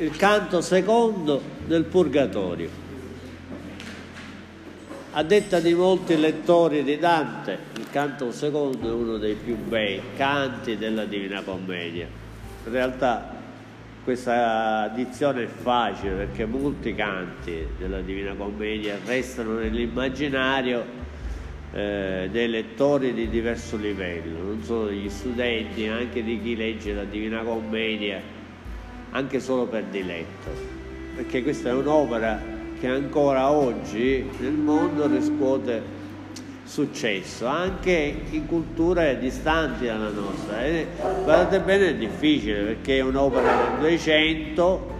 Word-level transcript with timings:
il 0.00 0.16
canto 0.16 0.62
secondo 0.62 1.42
del 1.66 1.84
Purgatorio. 1.84 2.70
A 5.12 5.22
detta 5.22 5.60
di 5.60 5.74
molti 5.74 6.18
lettori 6.18 6.82
di 6.82 6.96
Dante, 6.96 7.58
il 7.76 7.86
canto 7.90 8.32
secondo 8.32 8.88
è 8.88 8.92
uno 8.92 9.18
dei 9.18 9.34
più 9.34 9.56
bei 9.56 10.00
canti 10.16 10.78
della 10.78 11.04
Divina 11.04 11.42
Commedia. 11.42 12.06
In 12.64 12.72
realtà 12.72 13.36
questa 14.02 14.90
dizione 14.94 15.42
è 15.42 15.48
facile 15.48 16.12
perché 16.12 16.46
molti 16.46 16.94
canti 16.94 17.66
della 17.76 18.00
Divina 18.00 18.32
Commedia 18.32 18.98
restano 19.04 19.58
nell'immaginario 19.58 20.82
eh, 21.72 22.28
dei 22.30 22.48
lettori 22.48 23.12
di 23.12 23.28
diverso 23.28 23.76
livello, 23.76 24.38
non 24.44 24.62
solo 24.62 24.86
degli 24.86 25.10
studenti, 25.10 25.86
ma 25.88 25.96
anche 25.96 26.24
di 26.24 26.40
chi 26.40 26.56
legge 26.56 26.94
la 26.94 27.04
Divina 27.04 27.42
Commedia, 27.42 28.38
anche 29.10 29.40
solo 29.40 29.66
per 29.66 29.84
diletto, 29.84 30.50
perché 31.16 31.42
questa 31.42 31.70
è 31.70 31.72
un'opera 31.72 32.58
che 32.78 32.86
ancora 32.86 33.50
oggi 33.50 34.28
nel 34.38 34.52
mondo 34.52 35.06
riscuote 35.06 35.98
successo 36.64 37.46
anche 37.46 38.14
in 38.30 38.46
culture 38.46 39.18
distanti 39.18 39.86
dalla 39.86 40.10
nostra. 40.10 40.64
E, 40.64 40.86
guardate 40.96 41.60
bene, 41.60 41.88
è 41.88 41.94
difficile 41.96 42.62
perché 42.62 42.98
è 42.98 43.00
un'opera 43.00 43.76
del 43.78 43.78
200, 43.80 44.98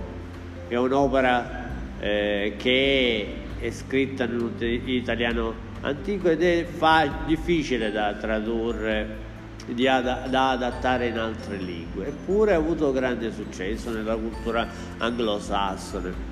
è 0.69 0.77
un'opera 0.77 1.69
eh, 2.01 2.55
che 2.57 3.35
è 3.61 3.71
scritta 3.71 4.25
in 4.25 4.83
italiano 4.87 5.69
antico 5.83 6.29
ed 6.29 6.43
è 6.43 6.65
fa- 6.65 7.23
difficile 7.27 7.93
da 7.93 8.15
tradurre, 8.15 9.29
da, 9.75 10.27
da 10.29 10.51
adattare 10.51 11.09
in 11.09 11.19
altre 11.19 11.57
lingue, 11.57 12.09
eppure 12.09 12.55
ha 12.55 12.57
avuto 12.57 12.93
grande 12.93 13.33
successo 13.33 13.91
nella 13.91 14.17
cultura 14.17 14.67
anglosassone. 14.99 16.29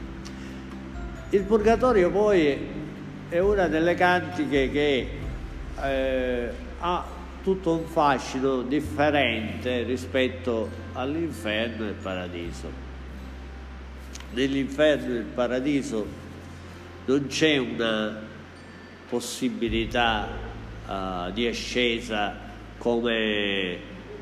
Il 1.31 1.43
Purgatorio 1.43 2.11
poi 2.11 2.57
è 3.29 3.39
una 3.39 3.69
delle 3.69 3.95
cantiche 3.95 4.71
che 4.71 5.11
eh, 5.83 6.51
ha 6.81 7.05
tutto 7.43 7.73
un 7.73 7.87
fascino 7.87 8.63
differente 8.63 9.83
rispetto 9.83 10.69
all'inferno 10.95 11.85
e 11.85 11.89
al 11.89 11.95
paradiso. 11.95 12.71
Nell'inferno 14.33 15.07
e 15.07 15.09
nel 15.09 15.23
paradiso 15.25 16.07
non 17.07 17.27
c'è 17.27 17.57
una 17.57 18.21
possibilità 19.09 20.29
uh, 20.87 21.33
di 21.33 21.47
ascesa 21.47 22.48
come, 22.79 23.79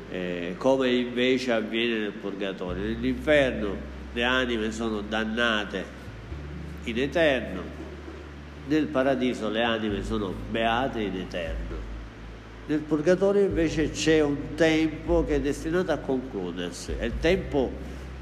eh, 0.09 0.55
come 0.57 0.89
invece 0.89 1.51
avviene 1.53 1.99
nel 1.99 2.11
purgatorio. 2.11 2.83
Nell'inferno 2.83 3.75
le 4.13 4.23
anime 4.23 4.71
sono 4.71 5.01
dannate 5.01 5.95
in 6.83 6.99
eterno 6.99 7.77
nel 8.67 8.87
paradiso 8.87 9.49
le 9.49 9.63
anime 9.63 10.03
sono 10.03 10.33
beate 10.49 11.01
in 11.01 11.15
eterno. 11.15 11.85
Nel 12.67 12.79
purgatorio 12.79 13.43
invece 13.43 13.91
c'è 13.91 14.19
un 14.19 14.55
tempo 14.55 15.23
che 15.25 15.35
è 15.35 15.41
destinato 15.41 15.91
a 15.91 15.97
concludersi, 15.97 16.93
è 16.97 17.05
il 17.05 17.13
tempo 17.21 17.71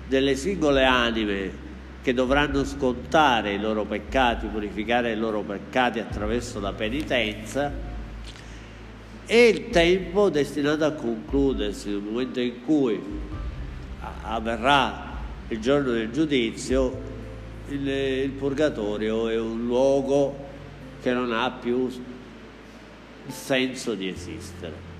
delle 0.07 0.35
singole 0.35 0.85
anime 0.85 1.63
che 2.03 2.13
dovranno 2.13 2.63
scontare 2.63 3.53
i 3.53 3.59
loro 3.59 3.85
peccati, 3.85 4.45
purificare 4.45 5.13
i 5.13 5.17
loro 5.17 5.41
peccati 5.41 5.99
attraverso 5.99 6.59
la 6.59 6.73
penitenza, 6.73 7.71
e 9.25 9.47
il 9.47 9.69
tempo 9.69 10.29
destinato 10.29 10.85
a 10.85 10.91
concludersi, 10.91 11.89
nel 11.89 11.99
momento 11.99 12.39
in 12.39 12.63
cui 12.63 13.01
avverrà 14.21 15.13
il 15.47 15.59
giorno 15.59 15.91
del 15.91 16.11
giudizio, 16.11 17.13
il, 17.69 17.87
il 17.87 18.29
purgatorio 18.31 19.29
è 19.29 19.39
un 19.39 19.65
luogo 19.65 20.35
che 21.01 21.11
non 21.11 21.31
ha 21.31 21.49
più 21.51 21.89
senso 23.27 23.95
di 23.95 24.07
esistere. 24.07 24.93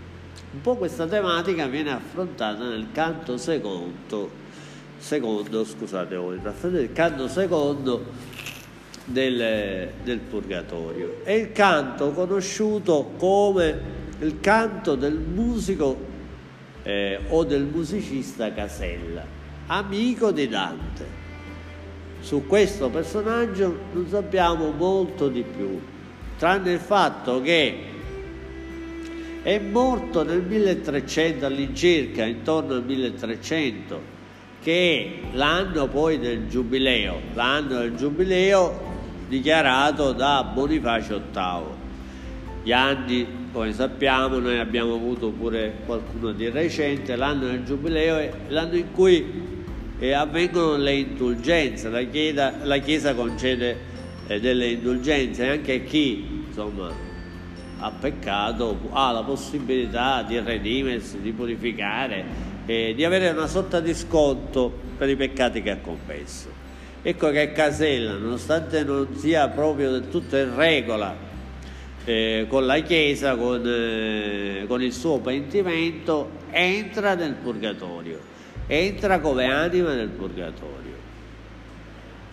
Un 0.54 0.62
po' 0.62 0.76
questa 0.76 1.06
tematica 1.06 1.68
viene 1.68 1.92
affrontata 1.92 2.68
nel 2.68 2.88
canto 2.92 3.38
secondo, 3.38 4.32
secondo 4.98 5.66
scusate 5.66 6.16
voi, 6.16 6.40
il 6.40 6.90
canto 6.94 7.28
secondo 7.28 8.06
del, 9.06 9.90
del 10.04 10.20
Purgatorio. 10.20 11.20
È 11.24 11.32
il 11.32 11.52
canto 11.52 12.12
conosciuto 12.12 13.12
come 13.18 14.04
il 14.20 14.40
canto 14.40 14.96
del 14.96 15.18
musico 15.18 15.98
eh, 16.84 17.20
o 17.30 17.44
del 17.44 17.64
musicista 17.64 18.54
Casella, 18.54 19.26
amico 19.68 20.32
di 20.32 20.48
Dante 20.48 21.24
su 22.26 22.48
questo 22.48 22.90
personaggio 22.90 23.78
non 23.94 24.08
sappiamo 24.08 24.72
molto 24.72 25.28
di 25.28 25.44
più, 25.44 25.80
tranne 26.40 26.72
il 26.72 26.80
fatto 26.80 27.40
che 27.40 27.78
è 29.44 29.60
morto 29.60 30.24
nel 30.24 30.42
1300 30.42 31.46
all'incirca, 31.46 32.26
intorno 32.26 32.74
al 32.74 32.84
1300, 32.84 34.02
che 34.64 35.20
è 35.32 35.36
l'anno 35.36 35.88
poi 35.88 36.18
del 36.18 36.48
giubileo, 36.48 37.20
l'anno 37.36 37.78
del 37.78 37.96
giubileo 37.96 38.94
dichiarato 39.28 40.12
da 40.12 40.50
Bonifacio 40.52 41.22
VIII. 41.32 41.84
Gli 42.64 42.72
anni, 42.72 43.28
come 43.56 43.72
sappiamo, 43.72 44.38
noi 44.40 44.60
abbiamo 44.60 44.96
avuto 44.96 45.30
pure 45.30 45.76
qualcuno 45.86 46.34
di 46.34 46.50
recente, 46.50 47.16
l'anno 47.16 47.46
del 47.46 47.64
giubileo 47.64 48.18
è 48.18 48.30
l'anno 48.50 48.76
in 48.76 48.92
cui 48.92 49.44
e 49.98 50.12
avvengono 50.12 50.76
le 50.76 50.94
indulgenze, 50.94 51.88
la 51.88 52.04
Chiesa, 52.04 52.54
la 52.64 52.78
chiesa 52.80 53.16
concede 53.16 53.78
eh, 54.28 54.42
delle 54.42 54.72
indulgenze 54.72 55.48
anche 55.48 55.86
chi 55.86 56.44
insomma, 56.48 56.92
ha 57.80 57.92
peccato 57.92 58.78
ha 58.92 59.12
la 59.14 59.24
possibilità 59.24 60.22
di 60.24 60.38
redimersi, 60.38 61.22
di 61.22 61.32
purificare, 61.32 62.26
e 62.66 62.92
di 62.94 63.06
avere 63.06 63.30
una 63.30 63.48
sorta 63.48 63.80
di 63.80 63.94
sconto 63.94 64.70
per 64.98 65.08
i 65.08 65.16
peccati 65.16 65.62
che 65.62 65.72
ha 65.72 65.78
commesso. 65.78 66.50
Ecco 67.02 67.30
che 67.30 67.54
Casella, 67.54 68.18
nonostante 68.18 68.84
non 68.84 69.16
sia 69.16 69.48
proprio 69.48 69.92
del 69.92 70.10
tutto 70.10 70.36
in 70.36 70.54
regola 70.58 71.35
eh, 72.06 72.46
con 72.48 72.66
la 72.66 72.80
Chiesa, 72.80 73.36
con, 73.36 73.62
eh, 73.66 74.66
con 74.68 74.82
il 74.82 74.94
suo 74.94 75.20
pentimento, 75.20 76.30
entra 76.52 77.16
nel 77.16 77.34
purgatorio 77.34 78.34
entra 78.68 79.20
come 79.20 79.46
anima 79.46 79.94
nel 79.94 80.10
purgatorio. 80.10 80.94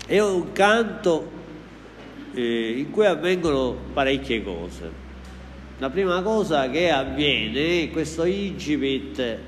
È 0.06 0.18
un 0.18 0.52
canto 0.52 1.30
eh, 2.34 2.74
in 2.78 2.90
cui 2.90 3.06
avvengono 3.06 3.76
parecchie 3.92 4.42
cose. 4.42 5.00
La 5.78 5.90
prima 5.90 6.22
cosa 6.22 6.70
che 6.70 6.90
avviene 6.90 7.82
è 7.82 7.90
questo 7.90 8.24
incipit 8.24 9.38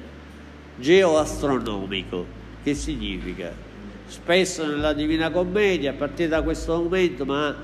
geoastronomico, 0.77 2.27
che 2.63 2.75
significa 2.75 3.53
spesso 4.07 4.67
nella 4.67 4.93
Divina 4.93 5.31
Commedia, 5.31 5.93
a 5.93 5.95
partire 5.95 6.29
da 6.29 6.43
questo 6.43 6.77
momento, 6.77 7.25
ma 7.25 7.55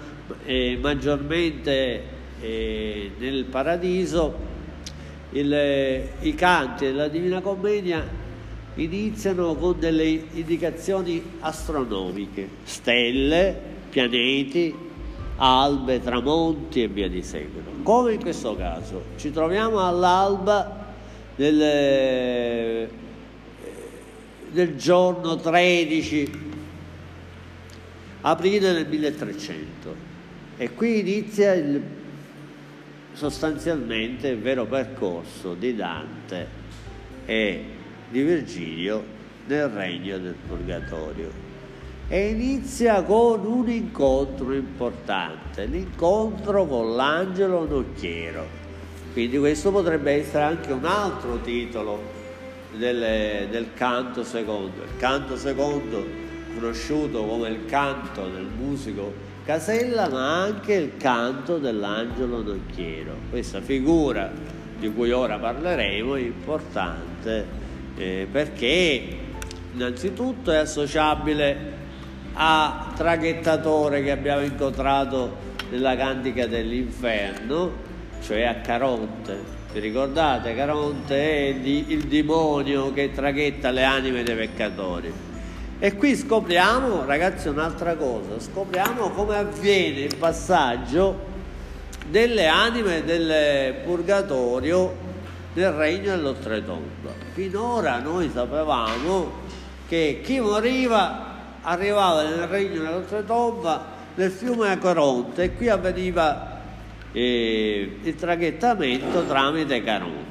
eh, 0.44 0.78
maggiormente 0.81 2.19
eh, 2.41 3.12
nel 3.19 3.45
Paradiso, 3.45 4.34
il, 5.31 6.03
i 6.21 6.34
canti 6.34 6.87
della 6.87 7.09
Divina 7.09 7.41
Commedia 7.41 8.06
iniziano 8.75 9.55
con 9.55 9.78
delle 9.78 10.06
indicazioni 10.06 11.23
astronomiche, 11.41 12.49
stelle, 12.65 13.56
pianeti, 13.91 14.75
albe, 15.37 16.01
tramonti 16.01 16.83
e 16.83 16.89
via 16.89 17.09
di 17.09 17.23
seguito. 17.23 17.71
Come 17.83 18.15
in 18.15 18.21
questo 18.21 18.57
caso 18.57 19.04
ci 19.16 19.31
troviamo 19.31 19.87
all'alba 19.87 20.95
del, 21.37 21.60
eh, 21.60 22.89
del 24.51 24.77
giorno 24.77 25.37
13 25.37 26.48
aprile 28.22 28.72
del 28.72 28.87
1300 28.87 30.09
e 30.59 30.75
qui 30.75 30.98
inizia 31.01 31.54
il, 31.54 31.81
sostanzialmente 33.21 34.28
il 34.28 34.39
vero 34.39 34.65
percorso 34.65 35.53
di 35.53 35.77
Dante 35.77 36.47
e 37.27 37.65
di 38.09 38.22
Virgilio 38.22 39.05
nel 39.47 39.69
regno 39.69 40.17
del 40.17 40.34
Purgatorio. 40.49 41.31
E 42.09 42.28
inizia 42.31 43.03
con 43.03 43.45
un 43.45 43.69
incontro 43.69 44.55
importante, 44.55 45.67
l'incontro 45.67 46.65
con 46.65 46.97
l'angelo 46.97 47.67
nocchiero. 47.69 48.47
Quindi 49.13 49.37
questo 49.37 49.71
potrebbe 49.71 50.13
essere 50.13 50.45
anche 50.45 50.73
un 50.73 50.87
altro 50.87 51.43
titolo 51.43 52.01
del, 52.75 53.49
del 53.51 53.75
canto 53.75 54.25
secondo. 54.25 54.83
Il 54.83 54.97
canto 54.97 55.37
secondo 55.37 56.07
conosciuto 56.55 57.27
come 57.27 57.51
il 57.51 57.66
canto 57.66 58.31
del 58.31 58.49
musico 58.57 59.29
Casella, 59.45 60.09
ma 60.09 60.42
anche 60.42 60.75
il 60.75 60.97
canto 60.97 61.59
dell'angelo 61.59 62.42
nocchiero. 62.42 63.16
Questa 63.31 63.60
figura 63.60 64.31
di 64.78 64.92
cui 64.92 65.10
ora 65.10 65.39
parleremo 65.39 66.15
è 66.15 66.21
importante 66.21 67.47
eh, 67.97 68.27
perché 68.31 69.19
innanzitutto 69.72 70.53
è 70.53 70.57
associabile 70.57 71.78
a 72.34 72.92
traghettatore 72.95 74.03
che 74.03 74.10
abbiamo 74.10 74.42
incontrato 74.42 75.37
nella 75.71 75.97
cantica 75.97 76.47
dell'inferno, 76.47 77.72
cioè 78.22 78.45
a 78.45 78.54
Caronte. 78.57 79.59
Vi 79.72 79.81
ricordate? 79.81 80.54
Caronte 80.54 81.15
è 81.15 81.54
il 81.63 82.04
demonio 82.04 82.92
che 82.92 83.13
traghetta 83.13 83.71
le 83.71 83.84
anime 83.84 84.22
dei 84.22 84.34
peccatori. 84.34 85.13
E 85.82 85.97
qui 85.97 86.15
scopriamo, 86.15 87.06
ragazzi, 87.06 87.48
un'altra 87.48 87.94
cosa, 87.94 88.38
scopriamo 88.38 89.09
come 89.12 89.38
avviene 89.38 90.00
il 90.00 90.15
passaggio 90.15 91.28
delle 92.06 92.47
anime 92.48 93.03
del 93.03 93.77
purgatorio 93.82 94.94
nel 95.54 95.71
regno 95.71 96.15
dell'oltretomba. 96.15 97.12
Finora 97.32 97.98
noi 97.98 98.30
sapevamo 98.30 99.32
che 99.88 100.21
chi 100.22 100.38
moriva 100.38 101.36
arrivava 101.62 102.24
nel 102.24 102.47
regno 102.47 102.82
dell'oltretomba 102.82 103.86
nel 104.16 104.30
fiume 104.30 104.78
Caronte 104.78 105.44
e 105.44 105.54
qui 105.54 105.71
avveniva 105.71 106.60
eh, 107.10 107.97
il 108.03 108.15
traghettamento 108.16 109.24
tramite 109.24 109.82
Caronte. 109.82 110.28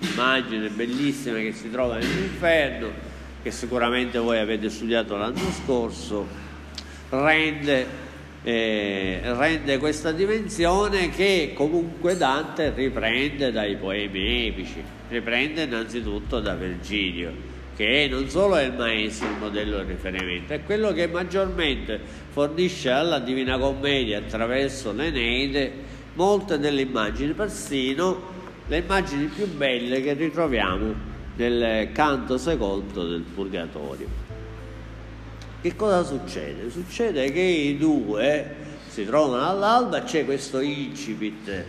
Immagine 0.00 0.68
bellissima 0.70 1.38
che 1.38 1.52
si 1.52 1.70
trova 1.70 1.98
nell'inferno, 1.98 3.06
che 3.48 3.50
sicuramente 3.50 4.18
voi 4.18 4.38
avete 4.38 4.68
studiato 4.68 5.16
l'anno 5.16 5.50
scorso, 5.64 6.26
rende, 7.08 7.86
eh, 8.42 9.20
rende 9.24 9.78
questa 9.78 10.12
dimensione 10.12 11.08
che 11.08 11.52
comunque 11.54 12.16
Dante 12.16 12.72
riprende 12.74 13.50
dai 13.50 13.76
poemi 13.76 14.48
epici, 14.48 14.82
riprende 15.08 15.62
innanzitutto 15.62 16.40
da 16.40 16.54
Virgilio 16.54 17.56
che 17.74 18.08
non 18.10 18.28
solo 18.28 18.56
è 18.56 18.64
il 18.64 18.72
maestro, 18.72 19.28
il 19.28 19.36
modello 19.38 19.84
di 19.84 19.92
riferimento, 19.92 20.52
è 20.52 20.64
quello 20.64 20.92
che 20.92 21.06
maggiormente 21.06 22.00
fornisce 22.30 22.90
alla 22.90 23.20
Divina 23.20 23.56
Commedia 23.56 24.18
attraverso 24.18 24.92
l'Eneide 24.92 25.72
molte 26.14 26.58
delle 26.58 26.82
immagini, 26.82 27.32
persino 27.34 28.20
le 28.66 28.78
immagini 28.78 29.26
più 29.26 29.46
belle 29.46 30.02
che 30.02 30.14
ritroviamo 30.14 31.07
nel 31.38 31.92
canto 31.92 32.36
secondo 32.36 33.08
del 33.08 33.22
Purgatorio. 33.22 34.08
Che 35.60 35.76
cosa 35.76 36.04
succede? 36.04 36.70
Succede 36.70 37.30
che 37.32 37.40
i 37.40 37.78
due 37.78 38.54
si 38.88 39.04
trovano 39.04 39.48
all'alba, 39.48 40.02
c'è 40.02 40.24
questo 40.24 40.60
incipit 40.60 41.64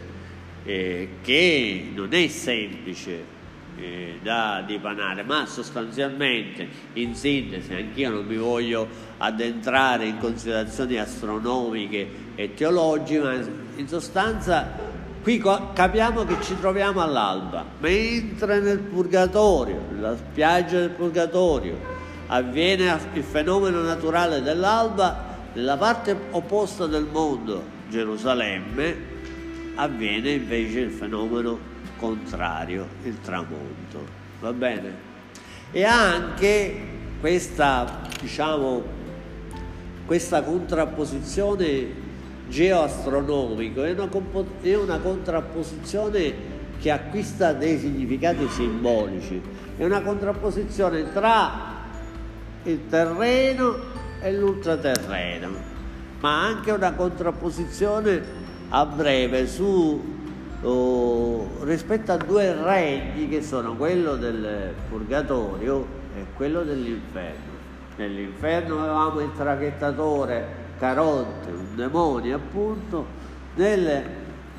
eh, 0.63 1.09
che 1.21 1.91
non 1.93 2.13
è 2.13 2.27
semplice, 2.27 3.37
eh, 3.77 4.19
da 4.21 4.63
dipanare, 4.65 5.23
ma 5.23 5.45
sostanzialmente, 5.45 6.67
in 6.93 7.15
sintesi, 7.15 7.73
anch'io 7.73 8.09
non 8.09 8.25
mi 8.25 8.37
voglio 8.37 8.87
addentrare 9.17 10.05
in 10.05 10.17
considerazioni 10.17 10.97
astronomiche 10.97 12.07
e 12.35 12.53
teologiche, 12.55 13.19
ma 13.19 13.33
in 13.75 13.87
sostanza 13.87 14.88
qui 15.21 15.41
capiamo 15.73 16.23
che 16.25 16.37
ci 16.41 16.57
troviamo 16.59 17.01
all'alba, 17.01 17.65
mentre 17.79 18.59
nel 18.59 18.79
purgatorio, 18.79 19.81
nella 19.91 20.15
spiaggia 20.15 20.79
del 20.79 20.91
purgatorio, 20.91 21.77
avviene 22.27 22.97
il 23.13 23.23
fenomeno 23.23 23.81
naturale 23.81 24.41
dell'alba, 24.41 25.27
nella 25.53 25.77
parte 25.77 26.15
opposta 26.31 26.85
del 26.85 27.07
mondo, 27.11 27.63
Gerusalemme, 27.89 28.95
avviene 29.75 30.31
invece 30.31 30.79
il 30.79 30.91
fenomeno 30.91 31.57
contrario, 31.97 32.87
il 33.03 33.19
tramonto. 33.21 34.05
Va 34.39 34.53
bene? 34.53 35.07
E 35.71 35.83
anche 35.83 36.81
questa, 37.19 38.01
diciamo, 38.21 38.83
questa 40.05 40.41
contrapposizione 40.43 42.07
geoastronomica 42.49 43.85
è 43.85 43.91
una, 43.91 44.09
è 44.61 44.75
una 44.75 44.99
contrapposizione 44.99 46.57
che 46.79 46.91
acquista 46.91 47.53
dei 47.53 47.77
significati 47.77 48.47
simbolici, 48.49 49.41
è 49.77 49.85
una 49.85 50.01
contrapposizione 50.01 51.11
tra 51.13 51.77
il 52.63 52.87
terreno 52.89 53.75
e 54.21 54.33
l'ultraterreno, 54.33 55.49
ma 56.19 56.45
anche 56.45 56.71
una 56.71 56.93
contrapposizione 56.93 58.47
a 58.69 58.85
breve 58.85 59.47
su 59.47 60.17
oh, 60.61 61.49
rispetto 61.63 62.11
a 62.11 62.17
due 62.17 62.53
regni 62.53 63.29
che 63.29 63.41
sono 63.41 63.75
quello 63.75 64.15
del 64.15 64.73
purgatorio 64.89 65.85
e 66.15 66.25
quello 66.35 66.63
dell'inferno. 66.63 67.57
Nell'inferno 67.97 68.79
avevamo 68.79 69.19
il 69.19 69.31
traghettatore 69.35 70.58
Caronte, 70.79 71.51
un 71.51 71.75
demonio 71.75 72.37
appunto, 72.37 73.05
nel, 73.55 74.03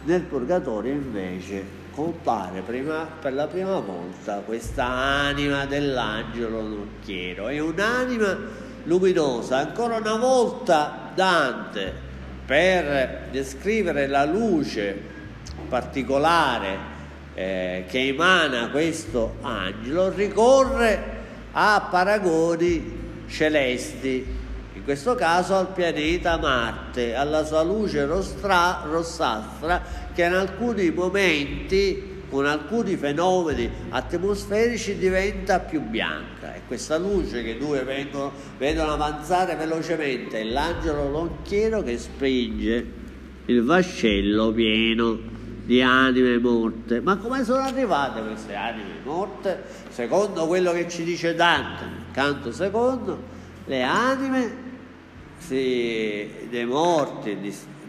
nel 0.04 0.22
purgatorio 0.22 0.92
invece. 0.92 1.78
Compare 1.92 2.60
prima, 2.60 3.06
per 3.20 3.34
la 3.34 3.46
prima 3.46 3.80
volta 3.80 4.42
questa 4.44 4.84
anima 4.84 5.66
dell'angelo 5.66 6.62
nocchiero, 6.62 7.48
è 7.48 7.58
un'anima 7.58 8.36
luminosa, 8.84 9.58
ancora 9.58 9.96
una 9.96 10.16
volta 10.16 11.10
Dante 11.14 11.92
per 12.46 13.28
descrivere 13.30 14.06
la 14.06 14.24
luce 14.24 14.98
particolare 15.68 16.78
eh, 17.34 17.84
che 17.88 18.08
emana 18.08 18.68
questo 18.70 19.36
angelo 19.40 20.10
ricorre 20.10 21.18
a 21.52 21.88
paragoni 21.90 22.98
celesti, 23.28 24.26
in 24.74 24.84
questo 24.84 25.14
caso 25.14 25.56
al 25.56 25.72
pianeta 25.72 26.38
Marte, 26.38 27.14
alla 27.14 27.44
sua 27.44 27.62
luce 27.62 28.04
rostra, 28.06 28.82
rossastra 28.84 29.82
che 30.12 30.24
in 30.24 30.34
alcuni 30.34 30.90
momenti 30.90 32.18
con 32.30 32.46
alcuni 32.46 32.96
fenomeni 32.96 33.68
atmosferici 33.88 34.96
diventa 34.96 35.58
più 35.58 35.80
bianca 35.80 36.54
e 36.54 36.60
questa 36.68 36.96
luce 36.96 37.42
che 37.42 37.58
due 37.58 37.82
vengono, 37.82 38.32
vedono 38.56 38.92
avanzare 38.92 39.56
velocemente 39.56 40.40
è 40.40 40.44
l'angelo 40.44 41.10
lonchiero 41.10 41.82
che 41.82 41.98
spinge 41.98 42.98
il 43.46 43.64
vascello 43.64 44.52
pieno 44.52 45.18
di 45.64 45.82
anime 45.82 46.38
morte. 46.38 47.00
Ma 47.00 47.16
come 47.16 47.42
sono 47.42 47.62
arrivate 47.62 48.22
queste 48.22 48.54
anime 48.54 49.00
morte? 49.02 49.64
Secondo 49.88 50.46
quello 50.46 50.72
che 50.72 50.88
ci 50.88 51.02
dice 51.02 51.34
Dante, 51.34 51.84
canto 52.12 52.52
secondo, 52.52 53.38
le 53.70 53.82
anime 53.82 54.50
si, 55.38 56.28
dei 56.48 56.64
morti 56.64 57.38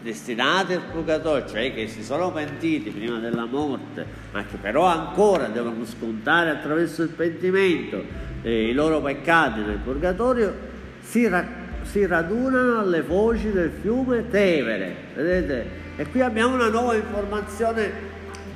destinati 0.00 0.74
al 0.74 0.82
purgatorio, 0.92 1.44
cioè 1.48 1.74
che 1.74 1.88
si 1.88 2.04
sono 2.04 2.30
pentiti 2.30 2.90
prima 2.90 3.18
della 3.18 3.46
morte, 3.46 4.06
ma 4.30 4.44
che 4.44 4.58
però 4.58 4.84
ancora 4.84 5.48
devono 5.48 5.84
scontare 5.84 6.50
attraverso 6.50 7.02
il 7.02 7.08
pentimento 7.08 8.00
eh, 8.42 8.68
i 8.68 8.72
loro 8.72 9.00
peccati 9.00 9.60
nel 9.60 9.78
purgatorio, 9.78 10.54
si, 11.00 11.26
ra- 11.26 11.48
si 11.82 12.06
radunano 12.06 12.78
alle 12.78 13.02
foci 13.02 13.50
del 13.50 13.72
fiume 13.80 14.28
Tevere. 14.30 14.94
Vedete? 15.16 15.66
E 15.96 16.06
qui 16.06 16.20
abbiamo 16.20 16.54
una 16.54 16.68
nuova 16.68 16.94
informazione 16.94 17.90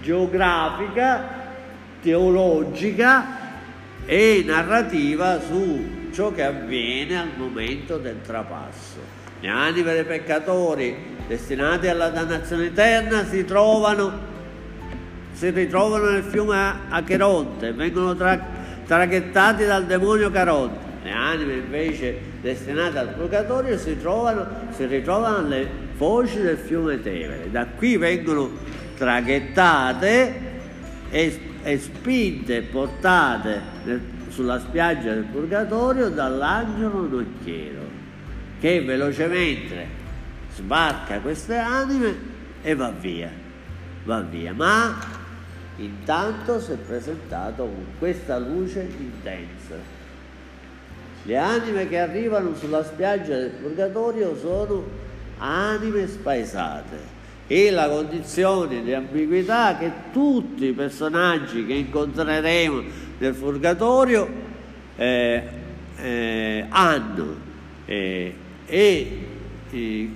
geografica, 0.01 1.25
teologica 2.01 3.25
e 4.07 4.45
narrativa 4.47 5.41
su 5.41 5.96
ciò 6.17 6.33
che 6.33 6.45
avviene 6.45 7.19
al 7.19 7.29
momento 7.37 7.99
del 7.99 8.23
trapasso. 8.23 8.97
Le 9.39 9.49
anime 9.49 9.93
dei 9.93 10.05
peccatori 10.05 10.97
destinati 11.29 11.89
alla 11.89 12.09
dannazione 12.09 12.69
eterna 12.69 13.27
si 13.27 13.45
trovano 13.45 14.35
si 15.35 15.51
ritrovano 15.51 16.09
nel 16.09 16.23
fiume 16.23 16.57
Acheronte, 16.89 17.75
vengono 17.75 18.15
tra, 18.17 18.43
traghettati 18.87 19.67
dal 19.67 19.85
demonio 19.85 20.31
Caronte. 20.31 20.79
Le 21.03 21.11
anime 21.11 21.53
invece 21.53 22.19
destinate 22.41 22.97
al 22.97 23.09
purgatorio 23.09 23.77
si, 23.77 24.01
trovano, 24.01 24.47
si 24.71 24.87
ritrovano 24.87 25.37
alle 25.37 25.69
foci 25.97 26.41
del 26.41 26.57
fiume 26.57 27.03
Tevere. 27.03 27.51
Da 27.51 27.67
qui 27.67 27.99
vengono 27.99 28.53
traghettate 28.97 30.35
e, 31.11 31.41
e 31.63 31.79
spinte 31.79 32.63
portate 32.63 33.61
nel, 33.85 34.15
sulla 34.37 34.61
spiaggia 34.61 35.15
del 35.15 35.25
Purgatorio 35.25 36.11
dall'angelo 36.11 37.09
nocchiero 37.09 37.81
che 38.61 38.83
velocemente 38.83 39.87
sbarca 40.55 41.21
queste 41.21 41.57
anime 41.57 42.15
e 42.61 42.75
va 42.75 42.91
via, 42.91 43.31
va 44.05 44.21
via. 44.21 44.53
Ma 44.53 44.95
intanto 45.77 46.61
si 46.61 46.73
è 46.73 46.77
presentato 46.77 47.63
con 47.63 47.87
questa 47.99 48.37
luce 48.37 48.87
intensa. 48.99 49.77
Le 51.23 51.37
anime 51.39 51.89
che 51.89 51.99
arrivano 51.99 52.55
sulla 52.57 52.85
spiaggia 52.85 53.39
del 53.39 53.53
Purgatorio 53.53 54.37
sono 54.37 54.87
anime 55.39 56.07
spaesate 56.07 57.15
e 57.47 57.71
la 57.71 57.89
condizione 57.89 58.83
di 58.83 58.93
ambiguità 58.93 59.79
che 59.79 59.91
tutti 60.13 60.67
i 60.67 60.73
personaggi 60.73 61.65
che 61.65 61.73
incontreremo 61.73 63.06
nel 63.19 63.35
Purgatorio 63.35 64.29
eh, 64.97 65.43
eh, 65.97 66.67
hanno 66.69 67.37
eh, 67.87 68.35
e, 68.67 69.27
e, 69.71 70.11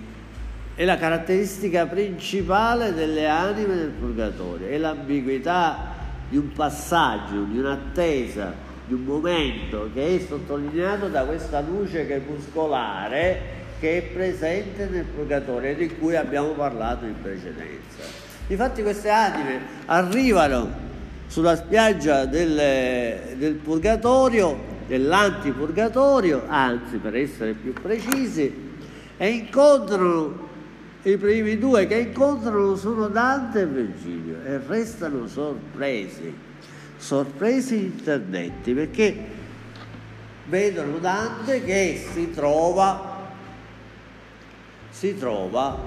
è 0.75 0.85
la 0.85 0.97
caratteristica 0.97 1.87
principale 1.87 2.95
delle 2.95 3.28
anime 3.28 3.75
del 3.75 3.90
purgatorio, 3.90 4.69
è 4.69 4.78
l'ambiguità 4.78 5.99
di 6.28 6.37
un 6.38 6.52
passaggio, 6.52 7.42
di 7.42 7.59
un'attesa, 7.59 8.54
di 8.87 8.95
un 8.95 9.02
momento 9.02 9.90
che 9.92 10.16
è 10.16 10.19
sottolineato 10.26 11.09
da 11.09 11.25
questa 11.25 11.61
luce 11.61 12.07
crepuscolare 12.07 13.59
che 13.78 13.99
è 13.99 14.02
presente 14.02 14.87
nel 14.87 15.04
purgatorio 15.04 15.75
di 15.75 15.97
cui 15.97 16.16
abbiamo 16.16 16.50
parlato 16.50 17.04
in 17.04 17.14
precedenza. 17.21 18.02
Infatti 18.47 18.83
queste 18.83 19.11
anime 19.11 19.61
arrivano 19.87 20.88
sulla 21.31 21.55
spiaggia 21.55 22.25
del, 22.25 23.37
del 23.37 23.55
purgatorio, 23.55 24.59
dell'antipurgatorio, 24.89 26.43
anzi 26.49 26.97
per 26.97 27.15
essere 27.15 27.53
più 27.53 27.73
precisi, 27.73 28.53
e 29.17 29.29
incontrano 29.29 30.49
i 31.03 31.17
primi 31.17 31.57
due 31.57 31.87
che 31.87 31.99
incontrano 31.99 32.75
sono 32.75 33.07
Dante 33.07 33.61
e 33.61 33.67
Virgilio 33.67 34.39
e 34.45 34.61
restano 34.67 35.29
sorpresi, 35.29 36.37
sorpresi 36.97 37.77
interdetti 37.77 38.73
perché 38.73 39.25
vedono 40.47 40.99
Dante 40.99 41.63
che 41.63 42.09
si 42.13 42.33
trova, 42.33 43.29
si 44.91 45.17
trova 45.17 45.79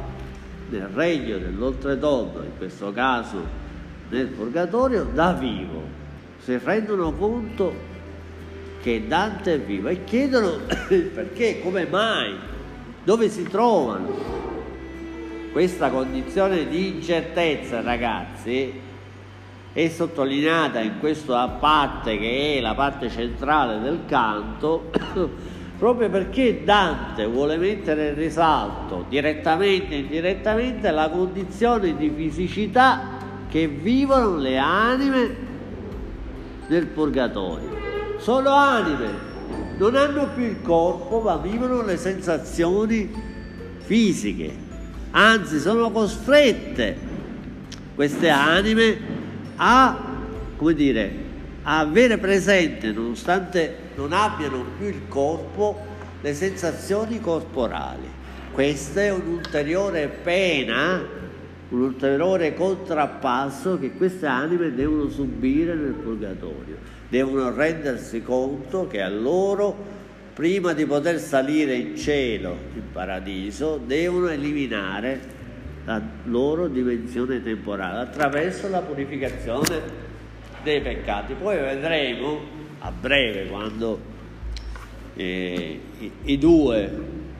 nel 0.70 0.88
regno 0.88 1.38
dell'oltretondo, 1.38 2.44
in 2.44 2.58
questo 2.58 2.94
caso 2.94 3.63
nel 4.14 4.28
purgatorio, 4.28 5.04
da 5.12 5.34
vivo. 5.34 5.82
Si 6.38 6.58
rendono 6.64 7.12
conto 7.14 7.92
che 8.82 9.06
Dante 9.08 9.56
è 9.56 9.60
vivo 9.60 9.88
e 9.88 10.04
chiedono 10.04 10.60
perché, 10.88 11.60
come 11.62 11.86
mai, 11.86 12.36
dove 13.04 13.28
si 13.30 13.44
trovano. 13.44 14.42
Questa 15.52 15.90
condizione 15.90 16.68
di 16.68 16.88
incertezza, 16.96 17.82
ragazzi, 17.82 18.82
è 19.74 19.88
sottolineata 19.88 20.80
in 20.80 21.00
questo 21.00 21.36
a 21.36 21.48
parte 21.48 22.18
che 22.20 22.58
è 22.58 22.62
la 22.62 22.76
parte 22.76 23.10
centrale 23.10 23.80
del 23.80 24.02
canto 24.06 24.92
proprio 25.80 26.12
perché 26.12 26.64
Dante 26.64 27.26
vuole 27.26 27.58
mettere 27.58 28.10
in 28.10 28.16
risalto 28.16 29.06
direttamente 29.10 29.96
e 29.96 29.98
indirettamente 29.98 30.92
la 30.92 31.10
condizione 31.10 31.96
di 31.96 32.12
fisicità 32.16 33.23
che 33.54 33.68
vivono 33.68 34.38
le 34.38 34.58
anime 34.58 35.36
del 36.66 36.88
purgatorio. 36.88 37.70
Sono 38.18 38.50
anime, 38.50 39.10
non 39.78 39.96
hanno 39.96 40.30
più 40.34 40.44
il 40.46 40.60
corpo, 40.64 41.20
ma 41.20 41.38
vivono 41.38 41.84
le 41.84 41.98
sensazioni 41.98 43.14
fisiche, 43.78 44.52
anzi 45.12 45.60
sono 45.60 45.92
costrette 45.92 46.98
queste 47.94 48.30
anime 48.30 48.98
a, 49.58 50.04
come 50.56 50.74
dire, 50.74 51.16
a 51.62 51.78
avere 51.78 52.18
presente, 52.18 52.92
nonostante 52.92 53.92
non 53.94 54.14
abbiano 54.14 54.66
più 54.80 54.88
il 54.88 55.02
corpo, 55.08 55.80
le 56.22 56.34
sensazioni 56.34 57.20
corporali. 57.20 58.10
Questa 58.52 59.00
è 59.00 59.12
un'ulteriore 59.12 60.08
pena, 60.08 61.22
un 61.74 61.82
ulteriore 61.82 62.54
contrappasso 62.54 63.80
che 63.80 63.94
queste 63.94 64.28
anime 64.28 64.74
devono 64.76 65.10
subire 65.10 65.74
nel 65.74 65.94
purgatorio. 65.94 66.78
Devono 67.10 67.54
rendersi 67.54 68.22
conto 68.22 68.88
che 68.88 69.02
a 69.02 69.10
loro, 69.10 69.76
prima 70.34 70.74
di 70.74 70.86
poter 70.86 71.20
salire 71.20 71.74
in 71.74 71.98
cielo, 71.98 72.56
in 72.76 72.92
paradiso, 72.92 73.82
devono 73.84 74.30
eliminare 74.30 75.42
la 75.86 76.00
loro 76.26 76.68
dimensione 76.68 77.42
temporale 77.42 78.02
attraverso 78.02 78.70
la 78.70 78.80
purificazione 78.80 79.82
dei 80.62 80.80
peccati. 80.80 81.34
Poi 81.34 81.58
vedremo 81.58 82.40
a 82.80 82.92
breve 82.92 83.48
quando 83.48 84.00
eh, 85.16 85.80
i, 86.00 86.12
i, 86.24 86.38
due 86.38 86.90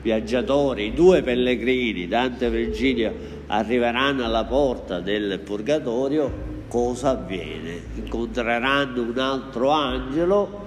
viaggiatori, 0.04 0.88
i 0.88 0.92
due 0.92 1.22
pellegrini, 1.22 2.06
Dante 2.06 2.46
e 2.46 2.50
Virgilio, 2.50 3.14
arriveranno 3.46 4.22
alla 4.22 4.44
porta 4.44 5.00
del 5.00 5.40
purgatorio, 5.42 6.30
cosa 6.68 7.10
avviene? 7.10 7.80
Incontreranno 7.94 9.00
un 9.00 9.18
altro 9.18 9.70
angelo 9.70 10.62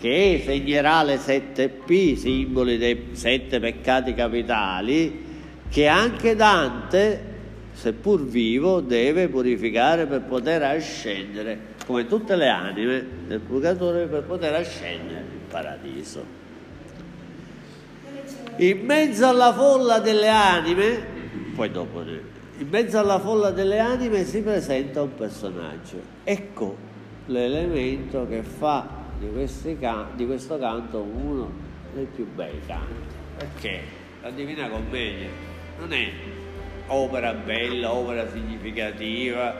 che 0.00 0.42
segnerà 0.44 1.04
le 1.04 1.18
sette 1.18 1.68
P, 1.68 2.16
simboli 2.16 2.76
dei 2.76 3.10
sette 3.12 3.60
peccati 3.60 4.14
capitali, 4.14 5.26
che 5.70 5.86
anche 5.86 6.34
Dante, 6.34 7.24
seppur 7.70 8.26
vivo, 8.26 8.80
deve 8.80 9.28
purificare 9.28 10.06
per 10.06 10.22
poter 10.22 10.60
ascendere 10.64 11.70
come 11.86 12.08
tutte 12.08 12.34
le 12.34 12.48
anime 12.48 13.06
del 13.28 13.38
purgatorio 13.38 14.08
per 14.08 14.24
poter 14.24 14.54
ascendere 14.54 15.20
in 15.20 15.46
paradiso. 15.48 16.41
In 18.56 18.84
mezzo 18.84 19.26
alla 19.26 19.52
folla 19.52 19.98
delle 19.98 20.28
anime, 20.28 21.06
poi 21.54 21.70
dopo, 21.70 22.02
in 22.02 22.68
mezzo 22.68 22.98
alla 22.98 23.18
folla 23.18 23.50
delle 23.50 23.78
anime 23.78 24.24
si 24.24 24.42
presenta 24.42 25.02
un 25.02 25.14
personaggio. 25.14 26.00
Ecco 26.22 26.76
l'elemento 27.26 28.26
che 28.28 28.42
fa 28.42 28.86
di, 29.18 29.78
can- 29.78 30.08
di 30.14 30.26
questo 30.26 30.58
canto 30.58 31.00
uno 31.00 31.50
dei 31.94 32.06
più 32.06 32.26
bei 32.34 32.60
canti. 32.66 33.14
Perché 33.38 33.80
la 34.22 34.30
Divina 34.30 34.68
Commedia 34.68 35.28
non 35.78 35.92
è 35.92 36.10
opera 36.88 37.32
bella, 37.32 37.92
opera 37.92 38.30
significativa, 38.30 39.54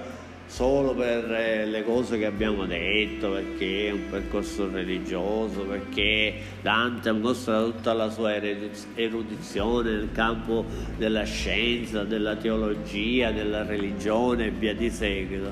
solo 0.52 0.94
per 0.94 1.32
eh, 1.32 1.64
le 1.64 1.82
cose 1.82 2.18
che 2.18 2.26
abbiamo 2.26 2.66
detto, 2.66 3.30
perché 3.30 3.86
è 3.86 3.90
un 3.90 4.10
percorso 4.10 4.70
religioso, 4.70 5.62
perché 5.62 6.34
Dante 6.60 7.10
mostra 7.12 7.62
tutta 7.62 7.94
la 7.94 8.10
sua 8.10 8.34
erudizione 8.34 9.92
nel 9.92 10.10
campo 10.12 10.66
della 10.98 11.24
scienza, 11.24 12.04
della 12.04 12.36
teologia, 12.36 13.30
della 13.30 13.64
religione 13.64 14.48
e 14.48 14.50
via 14.50 14.74
di 14.74 14.90
seguito. 14.90 15.50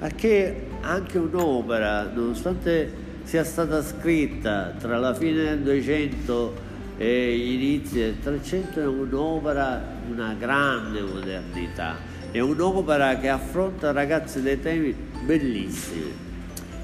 Perché 0.00 0.66
anche 0.80 1.18
un'opera, 1.18 2.10
nonostante 2.12 2.92
sia 3.22 3.44
stata 3.44 3.80
scritta 3.80 4.74
tra 4.76 4.98
la 4.98 5.14
fine 5.14 5.40
del 5.44 5.60
200 5.60 6.70
e 6.98 7.36
gli 7.36 7.52
inizi 7.52 7.94
del 7.94 8.18
300, 8.18 8.80
è 8.80 8.86
un'opera 8.86 10.00
di 10.04 10.10
una 10.10 10.34
grande 10.36 11.00
modernità 11.00 12.11
è 12.32 12.40
un'opera 12.40 13.18
che 13.18 13.28
affronta 13.28 13.92
ragazzi 13.92 14.40
dei 14.40 14.58
temi 14.58 14.94
bellissimi. 15.24 16.30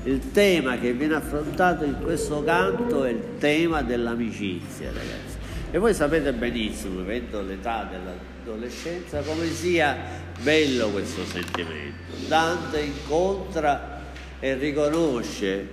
Il 0.04 0.30
tema 0.30 0.78
che 0.78 0.92
viene 0.92 1.14
affrontato 1.14 1.84
in 1.84 1.96
questo 2.02 2.44
canto 2.44 3.04
è 3.04 3.10
il 3.10 3.22
tema 3.38 3.82
dell'amicizia, 3.82 4.88
ragazzi. 4.88 5.36
E 5.70 5.78
voi 5.78 5.94
sapete 5.94 6.32
benissimo, 6.32 7.00
vivendo 7.00 7.40
l'età 7.40 7.88
dell'adolescenza, 7.90 9.22
come 9.22 9.46
sia 9.46 9.96
bello 10.42 10.90
questo 10.90 11.24
sentimento. 11.24 12.14
Dante 12.26 12.80
incontra 12.80 14.02
e 14.40 14.54
riconosce 14.54 15.66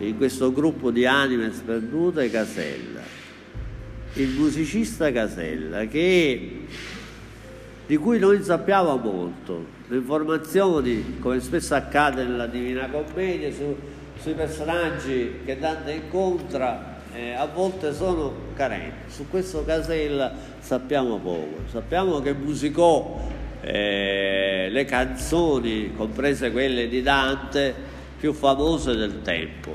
in 0.00 0.16
questo 0.16 0.52
gruppo 0.52 0.90
di 0.90 1.06
anime 1.06 1.52
sperdute 1.52 2.28
Casella, 2.28 3.00
il 4.14 4.28
musicista 4.30 5.10
Casella, 5.12 5.86
che 5.86 6.66
di 7.86 7.96
cui 7.96 8.18
noi 8.18 8.42
sappiamo 8.42 8.96
molto. 8.96 9.74
Le 9.88 9.96
informazioni, 9.96 11.18
come 11.20 11.40
spesso 11.40 11.74
accade 11.74 12.24
nella 12.24 12.46
Divina 12.46 12.88
Commedia, 12.88 13.52
su, 13.52 13.76
sui 14.20 14.34
personaggi 14.34 15.40
che 15.44 15.58
Dante 15.58 15.92
incontra, 15.92 16.94
eh, 17.14 17.32
a 17.32 17.46
volte 17.46 17.94
sono 17.94 18.32
carenti. 18.54 19.10
Su 19.10 19.28
questo 19.30 19.64
Casella 19.64 20.32
sappiamo 20.58 21.18
poco. 21.18 21.60
Sappiamo 21.70 22.20
che 22.20 22.34
musicò 22.34 23.20
eh, 23.62 24.68
le 24.70 24.84
canzoni, 24.84 25.92
comprese 25.94 26.50
quelle 26.50 26.88
di 26.88 27.02
Dante, 27.02 27.74
più 28.18 28.32
famose 28.32 28.96
del 28.96 29.22
tempo, 29.22 29.72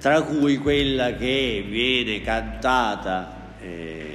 tra 0.00 0.22
cui 0.22 0.56
quella 0.56 1.14
che 1.14 1.64
viene 1.68 2.22
cantata 2.22 3.54
eh, 3.60 4.09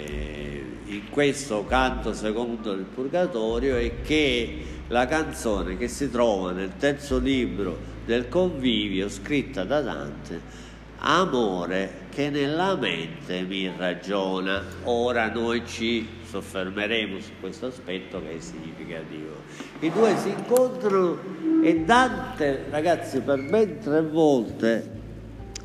in 0.96 1.10
questo 1.10 1.66
canto 1.66 2.14
secondo 2.14 2.74
del 2.74 2.86
Purgatorio 2.86 3.76
è 3.76 4.02
che 4.02 4.66
la 4.88 5.06
canzone 5.06 5.78
che 5.78 5.88
si 5.88 6.10
trova 6.10 6.52
nel 6.52 6.78
terzo 6.78 7.20
libro 7.20 7.78
del 8.06 8.30
Convivio 8.30 9.10
scritta 9.10 9.64
da 9.64 9.82
Dante 9.82 10.64
amore 11.00 12.04
che 12.10 12.30
nella 12.30 12.76
mente 12.76 13.42
mi 13.42 13.72
ragiona. 13.76 14.64
Ora 14.84 15.30
noi 15.32 15.64
ci 15.66 16.08
soffermeremo 16.24 17.20
su 17.20 17.32
questo 17.40 17.68
aspetto 17.68 18.22
che 18.22 18.38
è 18.38 18.40
significativo. 18.40 19.42
I 19.80 19.92
due 19.92 20.18
si 20.18 20.30
incontrano 20.30 21.18
e 21.62 21.82
Dante, 21.82 22.66
ragazzi, 22.70 23.20
per 23.20 23.44
ben 23.44 23.80
tre 23.80 24.02
volte 24.02 24.92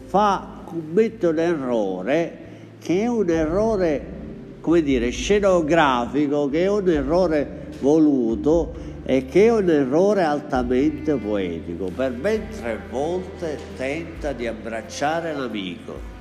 fa 0.07 0.63
commette 0.65 1.29
un 1.29 1.39
errore 1.39 2.49
che 2.81 3.03
è 3.03 3.07
un 3.07 3.29
errore, 3.29 4.20
come 4.61 4.83
dire, 4.83 5.11
scenografico, 5.11 6.49
che 6.49 6.65
è 6.65 6.69
un 6.69 6.89
errore 6.89 7.69
voluto 7.81 8.73
e 9.05 9.25
che 9.27 9.47
è 9.47 9.53
un 9.53 9.69
errore 9.69 10.23
altamente 10.23 11.15
poetico. 11.15 11.91
Per 11.95 12.13
ben 12.13 12.49
tre 12.51 12.79
volte 12.91 13.59
tenta 13.77 14.33
di 14.33 14.47
abbracciare 14.47 15.35
l'amico. 15.35 16.19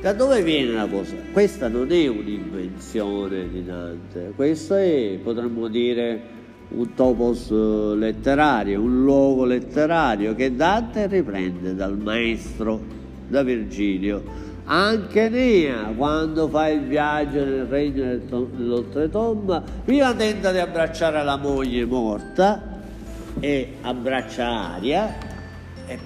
Da 0.00 0.12
dove 0.12 0.42
viene 0.42 0.72
la 0.72 0.86
cosa? 0.86 1.14
Questa 1.32 1.68
non 1.68 1.90
è 1.90 2.06
un'invenzione 2.06 3.48
di 3.48 3.64
Dante, 3.64 4.32
questo 4.36 4.74
è, 4.74 5.18
potremmo 5.22 5.68
dire, 5.68 6.20
un 6.68 6.94
topos 6.94 7.50
letterario, 7.50 8.80
un 8.80 9.02
luogo 9.02 9.44
letterario 9.44 10.34
che 10.34 10.54
Dante 10.54 11.06
riprende 11.06 11.74
dal 11.74 11.96
maestro, 11.96 12.80
da 13.28 13.42
Virgilio. 13.42 14.22
Anche 14.68 15.28
Nea, 15.28 15.92
quando 15.96 16.48
fa 16.48 16.66
il 16.68 16.80
viaggio 16.80 17.44
nel 17.44 17.66
regno 17.66 18.16
dell'oltretomba, 18.26 19.62
prima 19.84 20.12
tenta 20.12 20.50
di 20.50 20.58
abbracciare 20.58 21.22
la 21.22 21.36
moglie 21.36 21.84
morta 21.84 22.80
e 23.38 23.74
abbraccia 23.82 24.74
Aria, 24.74 25.14